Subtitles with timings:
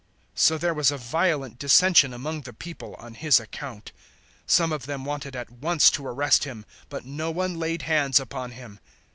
[0.35, 3.91] 007:043 So there was a violent dissension among the people on His account.
[4.47, 8.19] 007:044 Some of them wanted at once to arrest Him, but no one laid hands
[8.19, 8.79] upon Him.